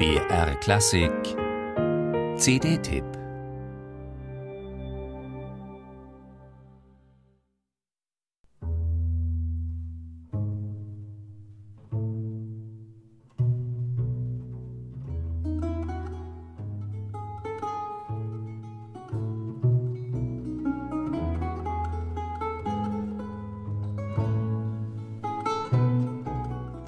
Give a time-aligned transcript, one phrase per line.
[0.00, 1.36] BR Klassik.
[2.38, 3.19] CD-Tipp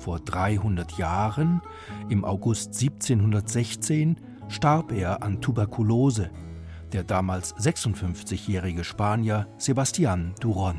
[0.02, 1.62] Vor 300 Jahren,
[2.08, 4.16] im August 1716,
[4.48, 6.28] starb er an Tuberkulose,
[6.92, 10.74] der damals 56-jährige Spanier Sebastián Duron.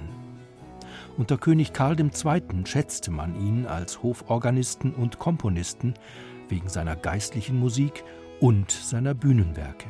[1.17, 2.65] Unter König Karl II.
[2.65, 5.93] schätzte man ihn als Hoforganisten und Komponisten
[6.49, 8.03] wegen seiner geistlichen Musik
[8.41, 9.87] und seiner Bühnenwerke.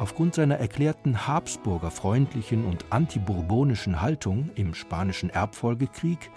[0.00, 6.30] Aufgrund seiner erklärten Habsburger freundlichen und antibourbonischen Haltung im Spanischen Erbfolgekrieg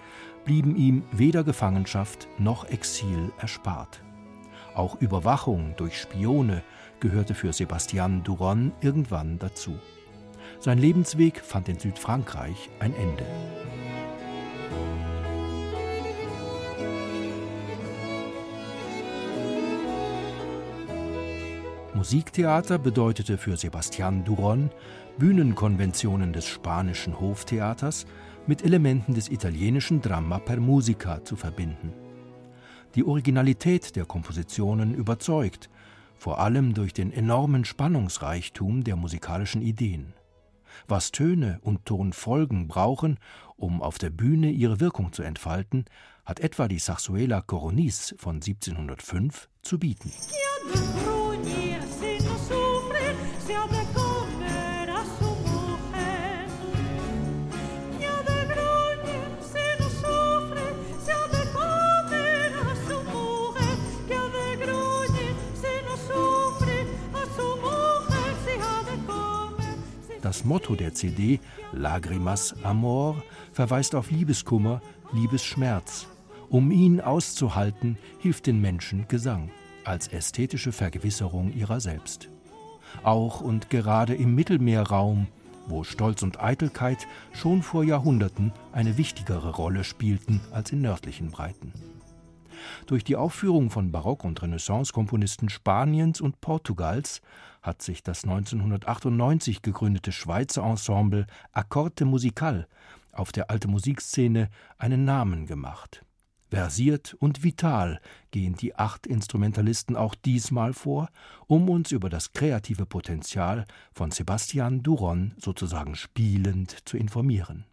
[0.44, 4.02] blieben ihm weder Gefangenschaft noch Exil erspart.
[4.74, 6.62] Auch Überwachung durch Spione
[7.00, 9.78] gehörte für Sebastian Duron irgendwann dazu.
[10.60, 13.24] Sein Lebensweg fand in Südfrankreich ein Ende.
[21.94, 24.70] Musiktheater bedeutete für Sebastian Duron
[25.16, 28.04] Bühnenkonventionen des spanischen Hoftheaters
[28.48, 31.92] mit Elementen des italienischen Dramma per Musica zu verbinden.
[32.96, 35.70] Die Originalität der Kompositionen überzeugt,
[36.16, 40.14] vor allem durch den enormen Spannungsreichtum der musikalischen Ideen.
[40.88, 43.18] Was Töne und Tonfolgen brauchen,
[43.56, 45.84] um auf der Bühne ihre Wirkung zu entfalten,
[46.24, 50.10] hat etwa die Sarsuela Coronis von 1705 zu bieten.
[50.32, 51.13] Ja,
[70.24, 71.38] Das Motto der CD,
[71.74, 74.80] Lagrimas Amor, verweist auf Liebeskummer,
[75.12, 76.06] Liebesschmerz.
[76.48, 79.50] Um ihn auszuhalten, hilft den Menschen Gesang
[79.84, 82.30] als ästhetische Vergewisserung ihrer selbst.
[83.02, 85.26] Auch und gerade im Mittelmeerraum,
[85.66, 91.70] wo Stolz und Eitelkeit schon vor Jahrhunderten eine wichtigere Rolle spielten als in nördlichen Breiten.
[92.86, 97.22] Durch die Aufführung von Barock- und Renaissance-Komponisten Spaniens und Portugals
[97.62, 102.66] hat sich das 1998 gegründete Schweizer Ensemble Accorte Musical
[103.12, 106.04] auf der alte Musikszene einen Namen gemacht.
[106.50, 111.08] Versiert und vital gehen die acht Instrumentalisten auch diesmal vor,
[111.46, 117.64] um uns über das kreative Potenzial von Sebastian Duron sozusagen spielend zu informieren.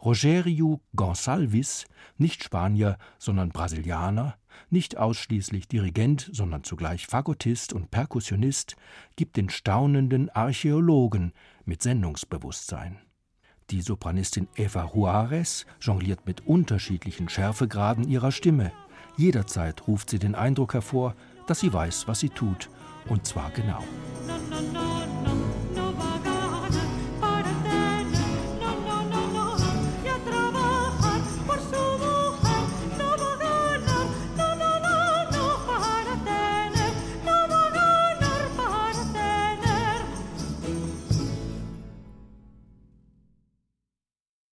[0.00, 1.86] Rogério Gonçalves,
[2.18, 4.36] nicht Spanier, sondern Brasilianer,
[4.70, 8.76] nicht ausschließlich Dirigent, sondern zugleich Fagottist und Perkussionist,
[9.16, 11.32] gibt den staunenden Archäologen
[11.64, 12.98] mit Sendungsbewusstsein.
[13.70, 18.72] Die Sopranistin Eva Juarez jongliert mit unterschiedlichen Schärfegraden ihrer Stimme.
[19.16, 21.14] Jederzeit ruft sie den Eindruck hervor,
[21.46, 22.68] dass sie weiß, was sie tut,
[23.08, 23.82] und zwar genau.